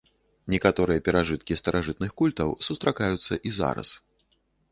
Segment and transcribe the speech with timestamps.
[0.53, 3.89] Некаторыя перажыткі старажытных культаў сустракаюцца і зараз.